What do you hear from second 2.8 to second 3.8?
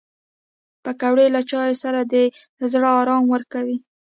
ارام ورکوي